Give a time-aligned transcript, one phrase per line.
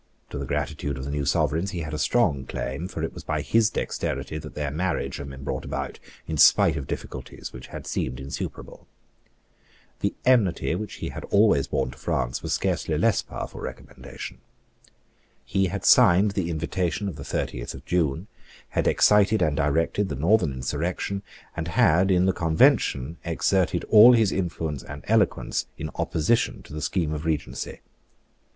[0.31, 3.23] To the gratitude of the new Sovereigns he had a strong claim; for it was
[3.23, 7.67] by his dexterity that their marriage had been brought about in spite of difficulties which
[7.67, 8.87] had seemed insuperable.
[9.99, 14.39] The enmity which he had always borne to France was a scarcely less powerful recommendation.
[15.45, 18.25] He had signed the invitation of the thirtieth of June,
[18.69, 21.21] had excited and directed the northern insurrection,
[21.55, 26.81] and had, in the Convention, exerted all his influence and eloquence in opposition to the
[26.81, 27.81] scheme of Regency.